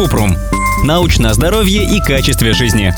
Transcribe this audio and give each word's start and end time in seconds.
Купрум. 0.00 0.34
Научное 0.82 1.34
здоровье 1.34 1.84
и 1.84 2.00
качестве 2.00 2.54
жизни. 2.54 2.94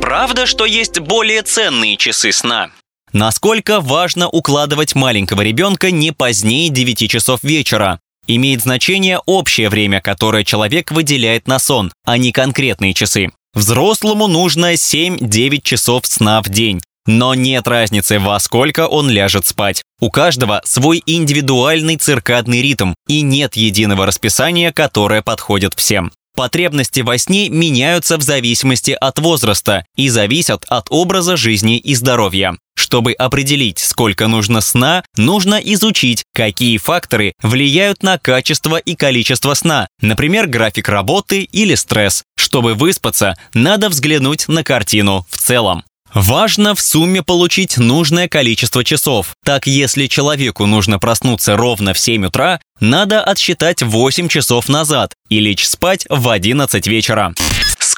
Правда, 0.00 0.46
что 0.46 0.64
есть 0.64 1.00
более 1.00 1.42
ценные 1.42 1.98
часы 1.98 2.32
сна? 2.32 2.70
Насколько 3.12 3.82
важно 3.82 4.26
укладывать 4.26 4.94
маленького 4.94 5.42
ребенка 5.42 5.90
не 5.90 6.12
позднее 6.12 6.70
9 6.70 7.10
часов 7.10 7.42
вечера? 7.42 8.00
Имеет 8.26 8.62
значение 8.62 9.20
общее 9.26 9.68
время, 9.68 10.00
которое 10.00 10.44
человек 10.44 10.92
выделяет 10.92 11.46
на 11.46 11.58
сон, 11.58 11.92
а 12.06 12.16
не 12.16 12.32
конкретные 12.32 12.94
часы. 12.94 13.32
Взрослому 13.52 14.28
нужно 14.28 14.72
7-9 14.72 15.60
часов 15.62 16.06
сна 16.06 16.40
в 16.40 16.48
день. 16.48 16.80
Но 17.06 17.34
нет 17.34 17.68
разницы, 17.68 18.18
во 18.18 18.38
сколько 18.40 18.86
он 18.88 19.08
ляжет 19.08 19.46
спать. 19.46 19.82
У 20.00 20.10
каждого 20.10 20.60
свой 20.64 21.02
индивидуальный 21.06 21.96
циркадный 21.96 22.60
ритм, 22.60 22.94
и 23.08 23.22
нет 23.22 23.56
единого 23.56 24.06
расписания, 24.06 24.72
которое 24.72 25.22
подходит 25.22 25.74
всем. 25.74 26.12
Потребности 26.36 27.00
во 27.00 27.16
сне 27.16 27.48
меняются 27.48 28.18
в 28.18 28.22
зависимости 28.22 28.90
от 28.90 29.18
возраста 29.18 29.86
и 29.96 30.10
зависят 30.10 30.66
от 30.68 30.88
образа 30.90 31.36
жизни 31.36 31.78
и 31.78 31.94
здоровья. 31.94 32.58
Чтобы 32.76 33.14
определить, 33.14 33.78
сколько 33.78 34.26
нужно 34.26 34.60
сна, 34.60 35.02
нужно 35.16 35.54
изучить, 35.54 36.24
какие 36.34 36.76
факторы 36.76 37.32
влияют 37.42 38.02
на 38.02 38.18
качество 38.18 38.76
и 38.76 38.94
количество 38.94 39.54
сна, 39.54 39.88
например, 40.02 40.46
график 40.46 40.90
работы 40.90 41.42
или 41.44 41.74
стресс. 41.74 42.22
Чтобы 42.36 42.74
выспаться, 42.74 43.34
надо 43.54 43.88
взглянуть 43.88 44.46
на 44.46 44.62
картину 44.62 45.26
в 45.30 45.38
целом. 45.38 45.84
Важно 46.16 46.74
в 46.74 46.80
сумме 46.80 47.22
получить 47.22 47.76
нужное 47.76 48.26
количество 48.26 48.82
часов. 48.82 49.34
Так, 49.44 49.66
если 49.66 50.06
человеку 50.06 50.64
нужно 50.64 50.98
проснуться 50.98 51.58
ровно 51.58 51.92
в 51.92 51.98
7 51.98 52.24
утра, 52.24 52.58
надо 52.80 53.22
отсчитать 53.22 53.82
8 53.82 54.28
часов 54.28 54.70
назад 54.70 55.12
и 55.28 55.40
лечь 55.40 55.66
спать 55.66 56.06
в 56.08 56.30
11 56.30 56.86
вечера. 56.86 57.34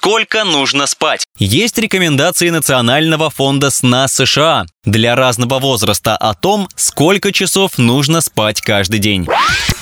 Сколько 0.09 0.45
нужно 0.45 0.87
спать? 0.87 1.27
Есть 1.39 1.77
рекомендации 1.77 2.49
Национального 2.49 3.29
фонда 3.29 3.69
сна 3.69 4.09
США 4.09 4.65
для 4.87 5.15
разного 5.15 5.59
возраста 5.59 6.17
о 6.17 6.33
том, 6.33 6.67
сколько 6.77 7.31
часов 7.31 7.77
нужно 7.77 8.23
спать 8.23 8.63
каждый 8.63 9.01
день. 9.01 9.29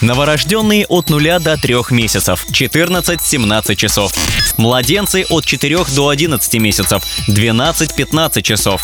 Новорожденные 0.01 0.85
от 0.87 1.11
0 1.11 1.39
до 1.39 1.57
3 1.57 1.77
месяцев– 1.91 2.45
14-17 2.53 3.77
часов. 3.77 4.13
Младенцы 4.57 5.25
от 5.31 5.45
4 5.47 5.85
до 5.95 6.09
11 6.09 6.55
месяцев– 6.55 7.05
12-15 7.29 8.43
часов. 8.43 8.83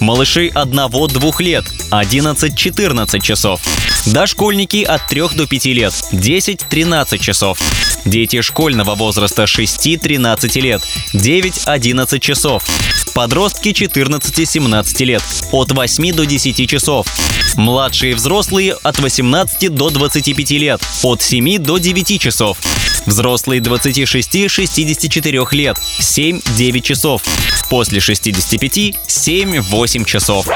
Малыши 0.00 0.48
1-2 0.48 1.42
лет– 1.42 1.64
11-14 1.90 3.20
часов. 3.20 3.60
Дошкольники 4.06 4.84
от 4.84 5.06
3 5.06 5.20
до 5.36 5.46
5 5.46 5.64
лет– 5.66 5.92
10-13 6.12 7.18
часов. 7.18 7.58
Дети 8.04 8.40
школьного 8.42 8.94
возраста 8.94 9.44
6-13 9.44 10.60
лет– 10.60 10.82
9-11 11.14 12.18
часов. 12.20 12.64
Подростки 13.14 13.68
14-17 13.70 15.04
лет– 15.04 15.22
от 15.52 15.72
8 15.72 16.12
до 16.12 16.24
10 16.24 16.68
часов. 16.68 17.06
Младшие 17.56 18.14
взрослые 18.14 18.76
от 18.82 18.98
18 18.98 19.74
до 19.74 19.90
25 19.90 20.50
лет– 20.52 20.80
от 21.02 21.22
7 21.22 21.58
до 21.58 21.78
9 21.78 22.20
часов. 22.20 22.58
Взрослые 23.06 23.60
26-64 23.60 25.54
лет– 25.54 25.76
7-9 26.00 26.80
часов. 26.80 27.22
После 27.68 28.00
65– 28.00 28.94
7-8 29.08 30.04
часов. 30.04 30.48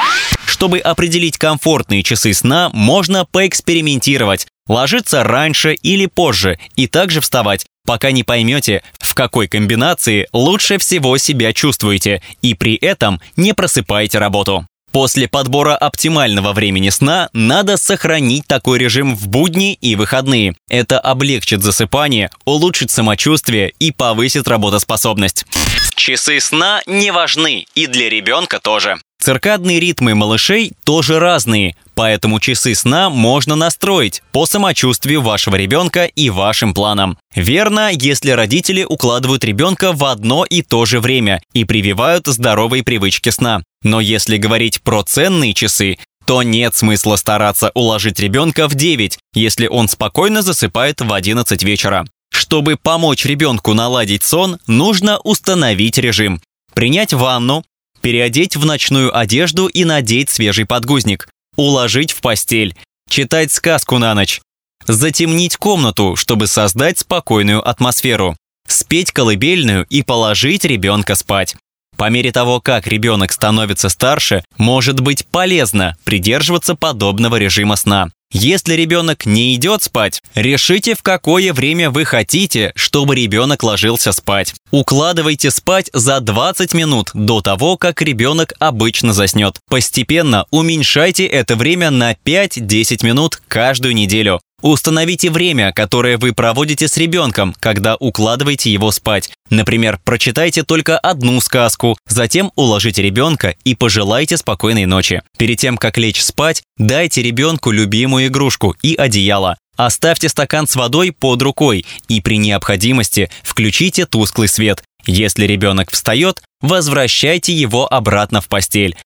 Чтобы 0.46 0.78
определить 0.78 1.38
комфортные 1.38 2.02
часы 2.02 2.34
сна, 2.34 2.70
можно 2.72 3.24
поэкспериментировать. 3.24 4.46
Ложиться 4.68 5.24
раньше 5.24 5.74
или 5.74 6.06
позже 6.06 6.58
и 6.76 6.86
также 6.86 7.20
вставать, 7.20 7.66
пока 7.84 8.12
не 8.12 8.22
поймете, 8.22 8.82
в 9.00 9.14
какой 9.14 9.48
комбинации 9.48 10.28
лучше 10.32 10.78
всего 10.78 11.18
себя 11.18 11.52
чувствуете, 11.52 12.22
и 12.42 12.54
при 12.54 12.76
этом 12.76 13.20
не 13.36 13.54
просыпаете 13.54 14.18
работу. 14.18 14.66
После 14.92 15.26
подбора 15.26 15.74
оптимального 15.74 16.52
времени 16.52 16.90
сна 16.90 17.30
надо 17.32 17.78
сохранить 17.78 18.46
такой 18.46 18.78
режим 18.78 19.16
в 19.16 19.26
будни 19.26 19.72
и 19.72 19.96
выходные. 19.96 20.54
Это 20.68 21.00
облегчит 21.00 21.62
засыпание, 21.62 22.30
улучшит 22.44 22.90
самочувствие 22.90 23.72
и 23.78 23.90
повысит 23.90 24.46
работоспособность. 24.48 25.46
Часы 25.94 26.40
сна 26.40 26.82
не 26.86 27.10
важны 27.10 27.64
и 27.74 27.86
для 27.86 28.10
ребенка 28.10 28.60
тоже. 28.60 28.98
Циркадные 29.22 29.78
ритмы 29.78 30.16
малышей 30.16 30.72
тоже 30.82 31.20
разные, 31.20 31.76
поэтому 31.94 32.40
часы 32.40 32.74
сна 32.74 33.08
можно 33.08 33.54
настроить 33.54 34.20
по 34.32 34.46
самочувствию 34.46 35.22
вашего 35.22 35.54
ребенка 35.54 36.06
и 36.06 36.28
вашим 36.28 36.74
планам. 36.74 37.16
Верно, 37.32 37.92
если 37.92 38.30
родители 38.32 38.82
укладывают 38.82 39.44
ребенка 39.44 39.92
в 39.92 40.04
одно 40.06 40.44
и 40.44 40.62
то 40.62 40.86
же 40.86 40.98
время 40.98 41.40
и 41.52 41.64
прививают 41.64 42.26
здоровые 42.26 42.82
привычки 42.82 43.28
сна. 43.28 43.62
Но 43.84 44.00
если 44.00 44.38
говорить 44.38 44.82
про 44.82 45.04
ценные 45.04 45.54
часы, 45.54 45.98
то 46.26 46.42
нет 46.42 46.74
смысла 46.74 47.14
стараться 47.14 47.70
уложить 47.74 48.18
ребенка 48.18 48.66
в 48.66 48.74
9, 48.74 49.20
если 49.34 49.68
он 49.68 49.86
спокойно 49.86 50.42
засыпает 50.42 51.00
в 51.00 51.12
11 51.12 51.62
вечера. 51.62 52.04
Чтобы 52.32 52.74
помочь 52.74 53.24
ребенку 53.24 53.72
наладить 53.72 54.24
сон, 54.24 54.58
нужно 54.66 55.20
установить 55.20 55.96
режим. 55.98 56.40
Принять 56.74 57.12
ванну, 57.12 57.62
переодеть 58.02 58.56
в 58.56 58.66
ночную 58.66 59.16
одежду 59.16 59.66
и 59.66 59.84
надеть 59.84 60.28
свежий 60.28 60.66
подгузник, 60.66 61.28
уложить 61.56 62.12
в 62.12 62.20
постель, 62.20 62.76
читать 63.08 63.52
сказку 63.52 63.98
на 63.98 64.14
ночь, 64.14 64.40
затемнить 64.86 65.56
комнату, 65.56 66.16
чтобы 66.16 66.46
создать 66.46 66.98
спокойную 66.98 67.66
атмосферу, 67.66 68.36
спеть 68.66 69.12
колыбельную 69.12 69.86
и 69.88 70.02
положить 70.02 70.64
ребенка 70.64 71.14
спать. 71.14 71.56
По 71.96 72.10
мере 72.10 72.32
того, 72.32 72.60
как 72.60 72.86
ребенок 72.86 73.32
становится 73.32 73.88
старше, 73.88 74.44
может 74.56 75.00
быть 75.00 75.26
полезно 75.26 75.96
придерживаться 76.04 76.74
подобного 76.74 77.36
режима 77.36 77.76
сна. 77.76 78.10
Если 78.32 78.72
ребенок 78.72 79.26
не 79.26 79.54
идет 79.54 79.82
спать, 79.82 80.22
решите, 80.34 80.94
в 80.94 81.02
какое 81.02 81.52
время 81.52 81.90
вы 81.90 82.06
хотите, 82.06 82.72
чтобы 82.74 83.14
ребенок 83.14 83.62
ложился 83.62 84.12
спать. 84.12 84.54
Укладывайте 84.70 85.50
спать 85.50 85.90
за 85.92 86.18
20 86.20 86.72
минут 86.72 87.10
до 87.12 87.42
того, 87.42 87.76
как 87.76 88.00
ребенок 88.00 88.54
обычно 88.58 89.12
заснет. 89.12 89.58
Постепенно 89.68 90.46
уменьшайте 90.50 91.26
это 91.26 91.56
время 91.56 91.90
на 91.90 92.14
5-10 92.14 93.04
минут 93.04 93.42
каждую 93.48 93.94
неделю. 93.94 94.40
Установите 94.62 95.28
время, 95.28 95.72
которое 95.72 96.18
вы 96.18 96.32
проводите 96.32 96.86
с 96.86 96.96
ребенком, 96.96 97.52
когда 97.58 97.96
укладываете 97.96 98.72
его 98.72 98.92
спать. 98.92 99.30
Например, 99.50 99.98
прочитайте 100.04 100.62
только 100.62 100.96
одну 100.98 101.40
сказку, 101.40 101.98
затем 102.06 102.52
уложите 102.54 103.02
ребенка 103.02 103.56
и 103.64 103.74
пожелайте 103.74 104.36
спокойной 104.36 104.86
ночи. 104.86 105.22
Перед 105.36 105.58
тем, 105.58 105.76
как 105.76 105.98
лечь 105.98 106.22
спать, 106.22 106.62
дайте 106.78 107.22
ребенку 107.22 107.72
любимую 107.72 108.28
игрушку 108.28 108.76
и 108.82 108.94
одеяло. 108.94 109.58
Оставьте 109.76 110.28
стакан 110.28 110.68
с 110.68 110.76
водой 110.76 111.10
под 111.10 111.42
рукой 111.42 111.84
и 112.06 112.20
при 112.20 112.38
необходимости 112.38 113.30
включите 113.42 114.06
тусклый 114.06 114.46
свет. 114.46 114.84
Если 115.06 115.44
ребенок 115.44 115.90
встает, 115.90 116.40
возвращайте 116.60 117.52
его 117.52 117.92
обратно 117.92 118.40
в 118.40 118.46
постель. 118.46 118.96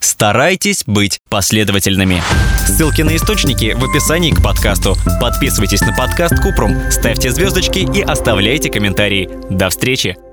Старайтесь 0.00 0.84
быть 0.86 1.20
последовательными. 1.28 2.22
Ссылки 2.66 3.02
на 3.02 3.16
источники 3.16 3.74
в 3.76 3.84
описании 3.84 4.32
к 4.32 4.42
подкасту. 4.42 4.96
Подписывайтесь 5.20 5.80
на 5.82 5.92
подкаст 5.92 6.40
Купрум, 6.40 6.90
ставьте 6.90 7.30
звездочки 7.30 7.78
и 7.78 8.02
оставляйте 8.02 8.70
комментарии. 8.70 9.28
До 9.50 9.68
встречи! 9.68 10.25